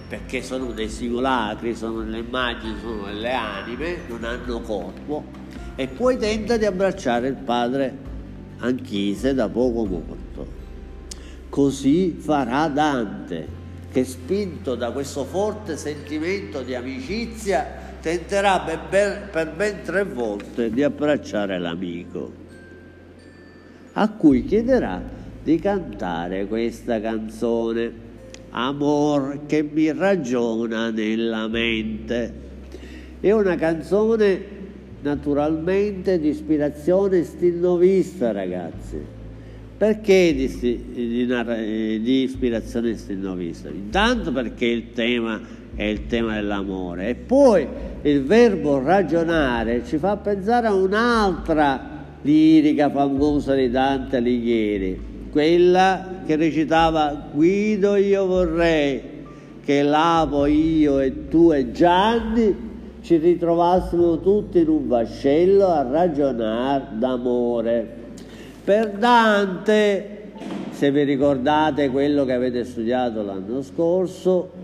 perché 0.06 0.42
sono 0.42 0.72
dei 0.72 0.90
simulacri, 0.90 1.74
sono 1.74 2.02
delle 2.02 2.18
immagini, 2.18 2.74
sono 2.82 3.06
delle 3.06 3.32
anime, 3.32 3.96
non 4.08 4.24
hanno 4.24 4.60
corpo, 4.60 5.24
e 5.74 5.86
poi 5.86 6.18
tenta 6.18 6.58
di 6.58 6.66
abbracciare 6.66 7.28
il 7.28 7.36
padre 7.36 7.96
Anchise 8.58 9.32
da 9.32 9.48
poco 9.48 9.86
morto. 9.86 10.46
Così 11.48 12.10
farà 12.20 12.68
Dante, 12.68 13.48
che 13.90 14.04
spinto 14.04 14.74
da 14.74 14.90
questo 14.90 15.24
forte 15.24 15.78
sentimento 15.78 16.60
di 16.60 16.74
amicizia 16.74 17.79
tenterà 18.00 18.60
per 18.60 18.80
ben, 18.88 19.28
per 19.30 19.52
ben 19.54 19.82
tre 19.82 20.04
volte 20.04 20.70
di 20.70 20.82
abbracciare 20.82 21.58
l'amico, 21.58 22.32
a 23.92 24.08
cui 24.10 24.44
chiederà 24.44 25.02
di 25.42 25.58
cantare 25.58 26.46
questa 26.46 27.00
canzone, 27.00 28.08
Amor 28.52 29.46
che 29.46 29.62
mi 29.62 29.92
ragiona 29.92 30.90
nella 30.90 31.46
mente. 31.46 32.48
È 33.20 33.30
una 33.30 33.54
canzone 33.54 34.58
naturalmente 35.02 36.18
di 36.18 36.28
ispirazione 36.28 37.22
stilnovista, 37.22 38.32
ragazzi 38.32 39.18
perché 39.80 40.34
di, 40.34 40.84
di, 40.92 42.00
di 42.02 42.22
ispirazione 42.22 42.94
stilnovista? 42.98 43.70
Intanto 43.70 44.30
perché 44.30 44.66
il 44.66 44.92
tema 44.92 45.40
è 45.74 45.84
il 45.84 46.06
tema 46.06 46.34
dell'amore 46.34 47.08
e 47.08 47.14
poi 47.14 47.66
il 48.02 48.22
verbo 48.22 48.82
ragionare 48.82 49.84
ci 49.84 49.98
fa 49.98 50.16
pensare 50.16 50.66
a 50.66 50.74
un'altra 50.74 51.98
lirica 52.22 52.90
famosa 52.90 53.54
di 53.54 53.70
Dante 53.70 54.16
Alighieri, 54.16 55.28
quella 55.30 56.22
che 56.26 56.36
recitava 56.36 57.28
Guido 57.32 57.96
io 57.96 58.26
vorrei 58.26 59.02
che 59.64 59.82
Lapo, 59.82 60.46
io 60.46 60.98
e 60.98 61.28
tu 61.28 61.52
e 61.52 61.70
Gianni 61.72 62.68
ci 63.02 63.16
ritrovassimo 63.16 64.20
tutti 64.20 64.60
in 64.60 64.68
un 64.68 64.88
vascello 64.88 65.68
a 65.68 65.82
ragionare 65.82 66.88
d'amore. 66.92 67.98
Per 68.64 68.90
Dante, 68.90 70.32
se 70.70 70.90
vi 70.90 71.02
ricordate 71.04 71.90
quello 71.90 72.24
che 72.24 72.32
avete 72.32 72.64
studiato 72.64 73.22
l'anno 73.22 73.62
scorso, 73.62 74.59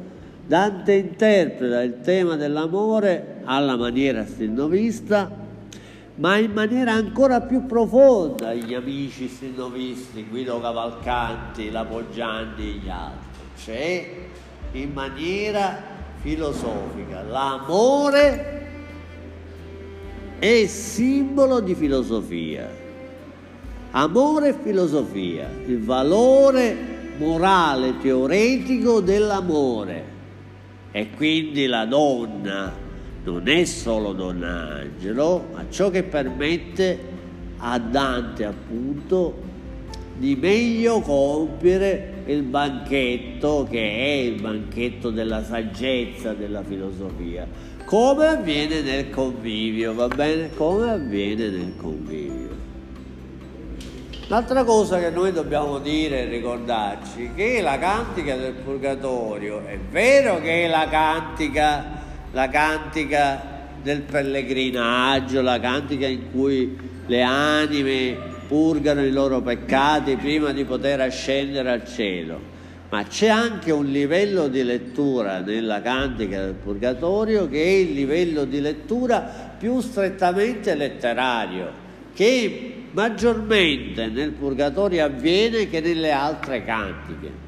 Dante 0.47 0.93
interpreta 0.93 1.83
il 1.83 2.01
tema 2.03 2.37
dell'amore 2.37 3.41
alla 3.45 3.77
maniera 3.77 4.25
stilnovista, 4.25 5.31
ma 6.17 6.37
in 6.37 6.53
maniera 6.53 6.93
ancora 6.93 7.41
più 7.41 7.67
profonda 7.67 8.55
gli 8.55 8.73
amici 8.73 9.29
stilnovisti, 9.29 10.27
Guido 10.29 10.61
Cavalcanti, 10.61 11.71
la 11.71 11.85
Poggianni 11.85 12.63
e 12.63 12.81
gli 12.83 12.89
altri, 12.89 13.41
cioè 13.57 14.11
in 14.73 14.93
maniera 14.93 15.79
filosofica. 16.21 17.23
L'amore 17.23 18.65
è 20.39 20.67
simbolo 20.67 21.61
di 21.61 21.75
filosofia 21.75 22.85
Amore 23.99 24.49
e 24.49 24.55
filosofia, 24.63 25.49
il 25.65 25.81
valore 25.83 26.77
morale 27.17 27.97
teoretico 27.99 29.01
dell'amore. 29.01 30.16
E 30.97 31.11
quindi 31.11 31.67
la 31.67 31.85
donna 31.85 32.73
non 33.23 33.49
è 33.49 33.65
solo 33.67 34.15
donna 34.15 34.77
angelo, 34.77 35.49
ma 35.53 35.67
ciò 35.69 35.91
che 35.91 36.05
permette 36.05 36.99
a 37.59 37.79
Dante 37.79 38.47
appunto 38.47 39.43
di 40.17 40.37
meglio 40.37 41.01
compiere 41.01 42.23
il 42.25 42.41
banchetto 42.45 43.67
che 43.69 43.91
è 43.91 44.13
il 44.23 44.41
banchetto 44.41 45.11
della 45.11 45.45
saggezza 45.45 46.33
della 46.33 46.63
filosofia, 46.63 47.47
come 47.85 48.27
avviene 48.29 48.81
nel 48.81 49.11
convivio, 49.11 49.93
va 49.93 50.09
bene? 50.09 50.49
Come 50.55 50.93
avviene 50.93 51.51
nel 51.51 51.75
convivio. 51.77 52.36
L'altra 54.29 54.65
cosa 54.65 54.99
che 54.99 55.11
noi 55.11 55.31
dobbiamo 55.31 55.79
dire 55.79 56.23
e 56.23 56.25
ricordarci 56.25 57.31
che 57.37 57.61
la 57.63 57.79
cantica 57.79 58.35
del 58.35 58.55
purgatorio 58.55 59.65
è 59.65 59.79
vero 59.79 60.41
che 60.41 60.65
è 60.65 60.69
la 60.69 60.89
cantica, 60.91 61.85
la 62.33 62.49
cantica 62.49 63.41
del 63.81 64.01
pellegrinaggio, 64.01 65.41
la 65.43 65.61
cantica 65.61 66.09
in 66.09 66.33
cui 66.33 66.77
le 67.07 67.23
anime 67.23 68.17
purgano 68.49 69.05
i 69.05 69.13
loro 69.13 69.43
peccati 69.43 70.17
prima 70.17 70.51
di 70.51 70.65
poter 70.65 71.03
ascendere 71.03 71.71
al 71.71 71.87
cielo, 71.87 72.41
ma 72.91 73.05
c'è 73.05 73.29
anche 73.29 73.71
un 73.71 73.87
livello 73.87 74.49
di 74.49 74.65
lettura 74.65 75.39
nella 75.39 75.81
cantica 75.81 76.41
del 76.41 76.55
purgatorio 76.55 77.49
che 77.49 77.63
è 77.63 77.69
il 77.69 77.93
livello 77.93 78.45
di 78.45 78.61
lettura 78.61 79.55
più 79.57 79.81
strettamente 79.81 80.75
letterario, 80.75 81.85
che 82.13 82.86
maggiormente 82.97 84.07
nel 84.07 84.31
purgatorio 84.31 85.05
avviene 85.05 85.69
che 85.69 85.81
nelle 85.81 86.13
altre 86.13 86.65
cantiche. 86.65 87.45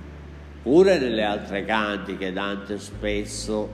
Pure 0.63 0.99
nelle 0.99 1.25
altre 1.25 1.65
cantiche 1.65 2.35
Dante 2.35 2.79
spesso, 2.79 3.71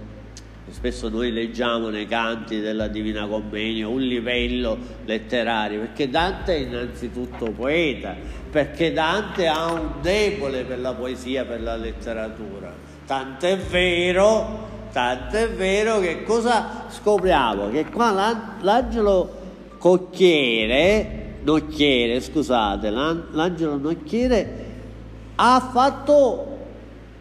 spesso 0.70 1.08
noi 1.08 1.32
leggiamo 1.32 1.88
nei 1.88 2.06
canti 2.06 2.60
della 2.60 2.86
Divina 2.86 3.26
Commedia 3.26 3.88
un 3.88 4.02
livello 4.02 4.78
letterario, 5.04 5.80
perché 5.80 6.08
Dante 6.08 6.54
è 6.54 6.58
innanzitutto 6.60 7.50
poeta, 7.50 8.14
perché 8.48 8.92
Dante 8.92 9.48
ha 9.48 9.72
un 9.72 9.94
debole 10.00 10.62
per 10.62 10.78
la 10.78 10.94
poesia, 10.94 11.44
per 11.44 11.60
la 11.60 11.74
letteratura. 11.74 12.72
Tant'è 13.04 13.56
vero, 13.56 14.68
tant'è 14.92 15.48
vero 15.50 15.98
che 15.98 16.22
cosa 16.22 16.84
scopriamo? 16.88 17.70
Che 17.70 17.86
qua 17.86 18.12
l'angelo 18.60 19.42
cocchiere 19.78 21.22
Nocchiere, 21.44 22.20
scusate, 22.20 22.88
l'angelo 22.88 23.76
Nocchiere 23.76 24.72
ha 25.36 25.70
fatto, 25.72 26.46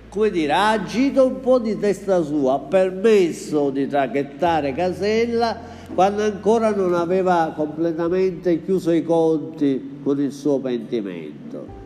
come 0.07 0.29
dire, 0.29 0.53
ha 0.53 0.69
agito 0.71 1.27
un 1.27 1.41
po' 1.41 1.59
di 1.59 1.77
testa 1.77 2.21
sua, 2.21 2.53
ha 2.53 2.59
permesso 2.59 3.69
di 3.69 3.87
traghettare 3.87 4.73
Casella 4.73 5.71
quando 5.93 6.23
ancora 6.23 6.73
non 6.73 6.93
aveva 6.93 7.53
completamente 7.55 8.63
chiuso 8.63 8.91
i 8.91 9.03
conti 9.03 9.99
con 10.01 10.19
il 10.19 10.31
suo 10.31 10.57
pentimento. 10.59 11.81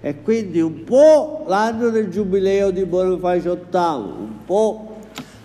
E 0.00 0.22
quindi 0.22 0.60
un 0.60 0.84
po' 0.84 1.44
l'anno 1.48 1.88
del 1.88 2.10
giubileo 2.10 2.70
di 2.70 2.84
Bonifacio 2.84 3.54
VIII, 3.70 3.80
un 3.80 4.44
po' 4.44 4.85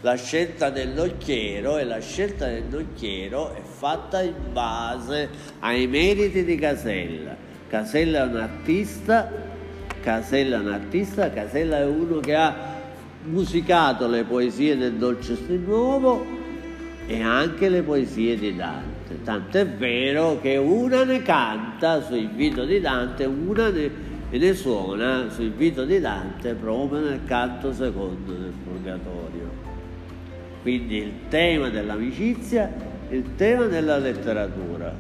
la 0.02 0.16
scelta 0.16 0.72
del 0.72 0.90
nocchiero 0.90 1.78
e 1.78 1.84
la 1.84 2.00
scelta 2.00 2.48
del 2.48 2.64
nocchiero 2.70 3.54
è 3.54 3.62
fatta 3.62 4.22
in 4.22 4.34
base 4.52 5.30
ai 5.60 5.86
meriti 5.88 6.44
di 6.44 6.56
Casella. 6.56 7.36
Casella 7.68 8.24
è 8.24 8.28
un 8.28 8.38
artista, 8.38 9.32
Casella 10.02 10.58
è 10.58 10.60
un 10.60 10.72
artista, 10.72 11.30
Casella 11.30 11.78
è 11.78 11.86
uno 11.86 12.20
che 12.20 12.36
ha 12.36 12.80
musicato 13.26 14.08
le 14.08 14.24
poesie 14.24 14.76
del 14.76 14.94
Dolce 14.94 15.38
Nuovo 15.48 16.26
e 17.06 17.22
anche 17.22 17.70
le 17.70 17.84
poesie 17.84 18.38
di 18.38 18.56
Dante. 18.56 19.22
Tanto 19.24 19.60
è 19.60 19.68
vero 19.68 20.40
che 20.42 20.58
una 20.58 21.04
ne 21.04 21.22
canta 21.22 22.02
su 22.02 22.16
invito 22.16 22.66
di 22.66 22.80
Dante, 22.80 23.26
una 23.26 23.70
ne, 23.70 23.92
ne 24.32 24.54
suona 24.56 25.30
su 25.30 25.44
invito 25.44 25.86
di 25.86 26.00
Dante 26.00 26.56
proprio 26.56 27.02
nel 27.02 27.24
canto 27.26 27.72
secondo 27.72 28.32
del 28.32 28.54
Purgatorio. 28.64 29.51
Quindi 30.62 30.98
il 30.98 31.14
tema 31.28 31.70
dell'amicizia, 31.70 32.72
il 33.10 33.36
tema 33.36 33.66
della 33.66 33.98
letteratura. 33.98 34.94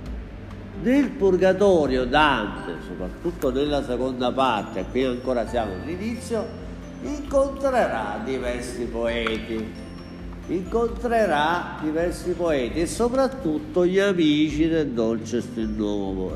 Nel 0.81 1.09
Purgatorio 1.09 2.05
Dante, 2.05 2.73
soprattutto 2.87 3.51
nella 3.51 3.83
seconda 3.83 4.31
parte, 4.31 4.85
qui 4.89 5.03
ancora 5.03 5.47
siamo 5.47 5.73
all'inizio, 5.73 6.43
incontrerà 7.03 8.19
diversi 8.23 8.85
poeti. 8.85 9.89
incontrerà 10.47 11.77
diversi 11.81 12.31
poeti 12.31 12.81
e 12.81 12.87
soprattutto 12.87 13.85
gli 13.85 13.99
amici 13.99 14.67
del 14.67 14.89
dolce 14.89 15.41
stil 15.41 15.75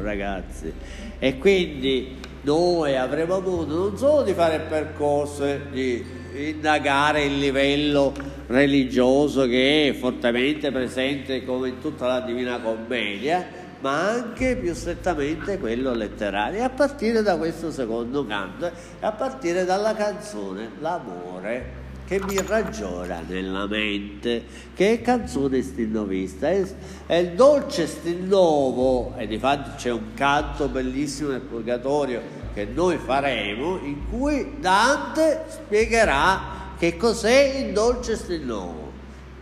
ragazzi. 0.01 0.71
E 1.17 1.37
quindi 1.37 2.15
noi 2.41 2.95
avremo 2.95 3.35
avuto 3.35 3.75
non 3.75 3.97
solo 3.97 4.21
di 4.21 4.33
fare 4.33 4.55
il 4.55 4.61
percorso, 4.69 5.45
di 5.71 6.05
indagare 6.35 7.23
il 7.23 7.37
livello 7.37 8.13
religioso 8.47 9.47
che 9.47 9.89
è 9.89 9.93
fortemente 9.93 10.71
presente 10.71 11.43
come 11.45 11.69
in 11.69 11.79
tutta 11.79 12.07
la 12.07 12.19
Divina 12.21 12.59
Commedia, 12.59 13.45
ma 13.79 14.09
anche 14.09 14.55
più 14.55 14.73
strettamente 14.73 15.57
quello 15.57 15.93
letterario, 15.93 16.63
a 16.63 16.69
partire 16.69 17.21
da 17.21 17.37
questo 17.37 17.71
secondo 17.71 18.25
canto, 18.25 18.71
a 18.99 19.11
partire 19.11 19.65
dalla 19.65 19.93
canzone 19.93 20.71
L'amore 20.79 21.83
che 22.05 22.21
mi 22.27 22.37
ragiona 22.45 23.23
nella 23.27 23.65
mente, 23.65 24.43
che 24.75 24.93
è 24.93 25.01
canzone 25.01 25.61
stilnovista, 25.63 26.49
è, 26.49 26.63
è 27.07 27.15
il 27.15 27.31
dolce 27.31 27.87
stilnovo, 27.87 29.15
e 29.17 29.25
di 29.25 29.39
fatto 29.39 29.71
c'è 29.75 29.91
un 29.91 30.13
canto 30.13 30.67
bellissimo 30.67 31.31
nel 31.31 31.41
Purgatorio 31.41 32.44
che 32.55 32.63
noi 32.63 32.97
faremo, 32.97 33.79
in 33.83 34.09
cui 34.09 34.55
Dante 34.61 35.43
spiegherà 35.49 36.53
che 36.77 36.95
cos'è 36.95 37.65
il 37.65 37.73
dolce 37.73 38.15
stilnovo. 38.15 38.93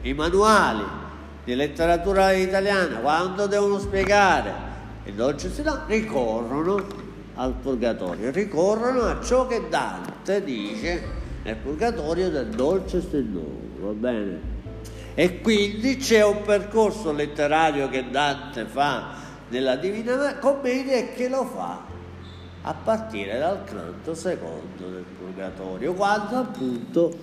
I 0.02 0.14
manuali 0.14 0.84
di 1.44 1.54
letteratura 1.54 2.32
italiana, 2.32 2.98
quando 2.98 3.46
devono 3.46 3.78
spiegare 3.78 4.52
il 5.04 5.14
dolce 5.14 5.52
stilnovo, 5.52 5.84
ricorrono 5.86 6.86
al 7.36 7.54
Purgatorio, 7.54 8.32
ricorrono 8.32 9.04
a 9.04 9.22
ciò 9.24 9.46
che 9.46 9.62
Dante 9.70 10.44
dice 10.44 11.04
nel 11.44 11.58
purgatorio 11.58 12.32
del 12.32 12.48
dolce 12.48 13.00
stelluto, 13.00 13.86
va 13.86 13.92
bene? 13.92 14.52
E 15.14 15.40
quindi 15.42 15.98
c'è 15.98 16.26
un 16.26 16.42
percorso 16.42 17.12
letterario 17.12 17.90
che 17.90 18.10
Dante 18.10 18.66
fa 18.66 19.10
nella 19.50 19.76
Divina 19.76 20.38
Commedia 20.40 20.96
e 20.96 21.14
che 21.14 21.30
lo 21.30 21.46
fa 21.46 21.93
a 22.66 22.74
partire 22.74 23.38
dal 23.40 23.64
canto 23.66 24.14
secondo 24.14 24.90
del 24.90 25.06
purgatorio, 25.18 25.94
quando 25.94 26.38
appunto 26.38 27.14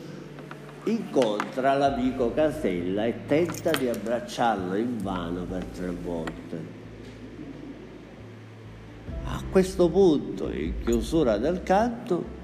incontra 0.84 1.74
l'amico 1.74 2.32
Casella 2.32 3.06
e 3.06 3.26
tenta 3.26 3.70
di 3.70 3.88
abbracciarlo 3.88 4.76
in 4.76 4.98
vano 5.02 5.44
per 5.44 5.64
tre 5.64 5.90
volte. 5.90 6.78
A 9.24 9.42
questo 9.50 9.88
punto, 9.88 10.50
in 10.50 10.74
chiusura 10.84 11.38
del 11.38 11.62
canto, 11.62 12.38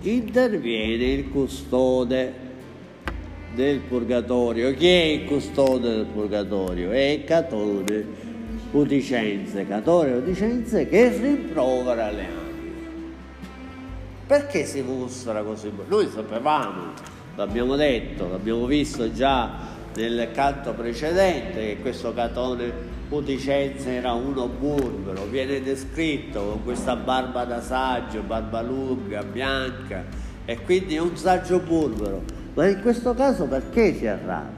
interviene 0.00 1.04
il 1.04 1.28
custode 1.28 2.44
del 3.54 3.80
purgatorio. 3.80 4.72
Chi 4.74 4.86
è 4.86 5.02
il 5.04 5.24
custode 5.26 5.96
del 5.96 6.06
purgatorio? 6.06 6.90
È 6.92 7.22
Catone 7.26 8.25
Uticense, 8.76 9.66
Catone 9.66 10.12
Uticense 10.12 10.86
che 10.86 11.08
rimprovera 11.08 12.10
le 12.10 12.24
anime. 12.24 13.14
Perché 14.26 14.64
si 14.66 14.82
mostra 14.82 15.42
così? 15.42 15.72
Noi 15.88 16.08
sapevamo, 16.12 16.92
l'abbiamo 17.36 17.76
detto, 17.76 18.28
l'abbiamo 18.28 18.66
visto 18.66 19.10
già 19.12 19.74
nel 19.94 20.28
canto 20.32 20.74
precedente 20.74 21.60
che 21.60 21.78
questo 21.80 22.12
Catone 22.12 22.94
Uticense 23.08 23.94
era 23.94 24.12
uno 24.12 24.46
burbero, 24.48 25.24
viene 25.24 25.62
descritto 25.62 26.40
con 26.40 26.64
questa 26.64 26.96
barba 26.96 27.44
da 27.44 27.62
saggio, 27.62 28.20
barba 28.22 28.60
lunga, 28.60 29.22
bianca, 29.22 30.04
e 30.44 30.60
quindi 30.62 30.96
è 30.96 31.00
un 31.00 31.16
saggio 31.16 31.60
burbero. 31.60 32.22
Ma 32.54 32.66
in 32.66 32.80
questo 32.82 33.14
caso 33.14 33.46
perché 33.46 33.94
si 33.94 34.06
arrabbia? 34.06 34.55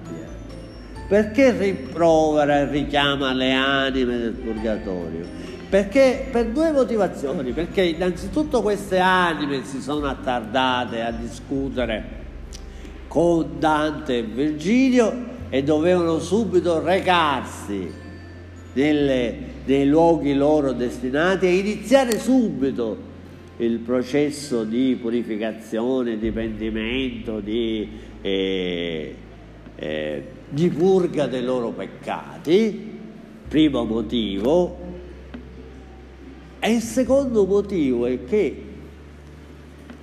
Perché 1.09 1.53
rimprovera 1.53 2.59
e 2.59 2.71
richiama 2.71 3.33
le 3.33 3.53
anime 3.55 4.19
del 4.19 4.33
purgatorio? 4.33 5.25
Perché 5.71 6.29
per 6.31 6.49
due 6.49 6.71
motivazioni, 6.71 7.53
perché 7.53 7.83
innanzitutto 7.83 8.61
queste 8.61 8.99
anime 8.99 9.65
si 9.65 9.81
sono 9.81 10.07
attardate 10.07 11.01
a 11.01 11.11
discutere 11.11 12.17
con 13.07 13.59
Dante 13.59 14.19
e 14.19 14.23
Virgilio 14.23 15.37
e 15.49 15.63
dovevano 15.63 16.19
subito 16.19 16.83
recarsi 16.85 17.91
nelle, 18.75 19.37
nei 19.65 19.87
luoghi 19.87 20.35
loro 20.35 20.73
destinati 20.73 21.47
e 21.47 21.57
iniziare 21.57 22.19
subito 22.19 23.07
il 23.57 23.79
processo 23.79 24.63
di 24.63 24.99
purificazione, 25.01 26.19
di 26.19 26.31
pentimento, 26.31 27.41
di, 27.41 27.89
eh, 28.21 29.15
eh, 29.75 30.25
di 30.49 30.69
purga 30.71 31.27
dei 31.27 31.43
loro 31.43 31.71
peccati, 31.71 32.99
primo 33.49 33.85
motivo. 33.85 34.87
E 36.61 36.73
il 36.73 36.83
secondo 36.83 37.47
motivo 37.47 38.07
è 38.07 38.25
che 38.25 38.65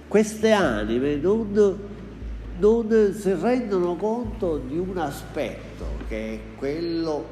queste 0.07 0.51
anime 0.51 1.15
non, 1.15 1.79
non 2.57 3.13
si 3.13 3.33
rendono 3.33 3.95
conto 3.95 4.57
di 4.57 4.77
un 4.77 4.97
aspetto 4.97 5.85
che 6.07 6.33
è 6.33 6.39
quello 6.57 7.25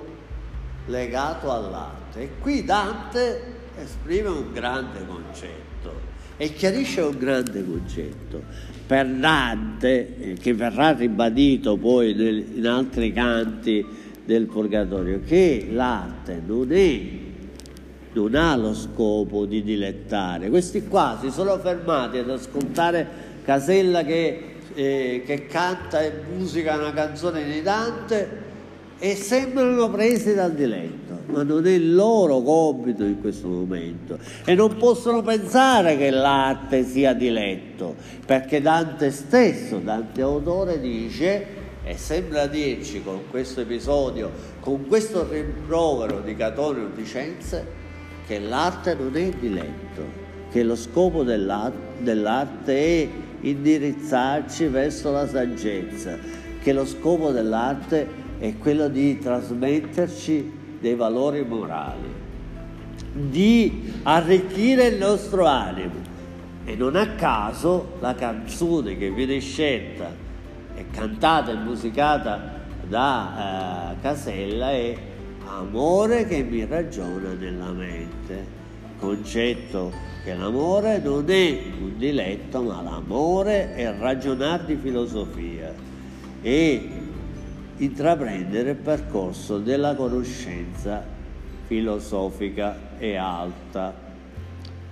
legato 0.87 1.51
all'arte. 1.51 2.21
E 2.21 2.29
qui 2.39 2.65
Dante 2.65 3.61
esprime 3.77 4.29
un 4.29 4.51
grande 4.51 5.05
concetto 5.05 5.62
e 6.37 6.53
chiarisce 6.53 7.01
un 7.01 7.17
grande 7.17 7.65
concetto. 7.65 8.41
Per 8.85 9.07
Dante, 9.07 10.17
eh, 10.19 10.33
che 10.33 10.53
verrà 10.53 10.91
ribadito 10.91 11.77
poi 11.77 12.13
nel, 12.13 12.45
in 12.55 12.67
altri 12.67 13.11
canti 13.13 13.85
del 14.25 14.45
Purgatorio, 14.45 15.21
che 15.25 15.67
l'arte 15.71 16.41
non 16.45 16.71
è 16.71 17.01
non 18.13 18.35
ha 18.35 18.55
lo 18.55 18.73
scopo 18.73 19.45
di 19.45 19.63
dilettare. 19.63 20.49
Questi 20.49 20.83
qua 20.87 21.17
si 21.21 21.31
sono 21.31 21.57
fermati 21.57 22.19
ad 22.19 22.29
ascoltare 22.29 23.31
Casella 23.43 24.03
che, 24.03 24.55
eh, 24.73 25.23
che 25.25 25.47
canta 25.47 26.01
e 26.01 26.13
musica 26.35 26.77
una 26.77 26.93
canzone 26.93 27.43
di 27.43 27.61
Dante 27.61 28.41
e 28.99 29.15
sembrano 29.15 29.89
presi 29.89 30.33
dal 30.33 30.53
diletto, 30.53 31.12
ma 31.33 31.43
non 31.43 31.65
è 31.65 31.71
il 31.71 31.95
loro 31.95 32.41
compito 32.41 33.03
in 33.03 33.19
questo 33.19 33.47
momento. 33.47 34.19
E 34.45 34.53
non 34.53 34.77
possono 34.77 35.21
pensare 35.21 35.97
che 35.97 36.11
l'arte 36.11 36.85
sia 36.85 37.13
diletto, 37.13 37.95
perché 38.25 38.61
Dante 38.61 39.09
stesso, 39.11 39.79
Dante 39.79 40.21
autore 40.21 40.79
dice 40.79 41.61
e 41.83 41.97
sembra 41.97 42.45
dirci 42.47 43.03
con 43.03 43.21
questo 43.29 43.61
episodio, 43.61 44.31
con 44.59 44.87
questo 44.87 45.27
rimprovero 45.29 46.21
di 46.21 46.35
Catone 46.35 46.81
Uticense, 46.81 47.65
che 48.25 48.39
l'arte 48.39 48.93
non 48.93 49.17
è 49.17 49.29
diletto, 49.31 50.21
che 50.49 50.63
lo 50.63 50.75
scopo 50.75 51.23
dell'arte 51.23 52.73
è 52.73 53.07
indirizzarci 53.41 54.67
verso 54.67 55.11
la 55.11 55.27
saggezza, 55.27 56.17
che 56.61 56.71
lo 56.71 56.85
scopo 56.85 57.31
dell'arte 57.31 58.07
è 58.39 58.57
quello 58.57 58.87
di 58.87 59.19
trasmetterci 59.19 60.61
dei 60.83 60.95
valori 60.95 61.45
morali, 61.45 62.13
di 63.13 63.93
arricchire 64.03 64.87
il 64.87 64.97
nostro 64.97 65.45
animo. 65.45 66.11
E 66.65 66.75
non 66.75 66.97
a 66.97 67.11
caso 67.15 67.93
la 68.01 68.13
canzone 68.15 68.97
che 68.97 69.09
viene 69.09 69.39
scelta 69.39 70.11
e 70.75 70.85
cantata 70.91 71.51
e 71.51 71.55
musicata 71.55 72.61
da 72.87 73.93
eh, 73.95 74.01
Casella 74.01 74.71
è 74.71 74.97
Amore 75.45 76.25
che 76.25 76.43
mi 76.43 76.65
ragiona 76.65 77.33
nella 77.33 77.71
mente, 77.71 78.45
concetto 78.97 79.91
che 80.23 80.35
l'amore 80.35 80.99
non 80.99 81.29
è 81.29 81.61
un 81.79 81.97
diletto, 81.97 82.61
ma 82.61 82.81
l'amore 82.81 83.75
è 83.75 83.93
ragionare 83.97 84.65
di 84.65 84.75
filosofia. 84.75 85.73
E 86.41 87.02
intraprendere 87.83 88.71
il 88.71 88.77
percorso 88.77 89.57
della 89.59 89.95
conoscenza 89.95 91.03
filosofica 91.65 92.97
e 92.97 93.15
alta. 93.15 93.93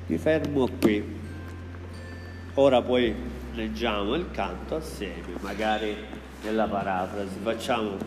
Mi 0.07 0.17
fermo 0.17 0.67
qui. 0.79 1.19
Ora 2.55 2.81
poi 2.81 3.13
leggiamo 3.53 4.15
il 4.15 4.29
canto 4.31 4.75
assieme, 4.75 5.37
magari 5.39 5.95
nella 6.43 6.67
parafrasi. 6.67 7.37
Facciamo 7.41 7.97